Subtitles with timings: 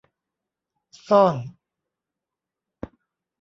[1.07, 1.35] ซ่อน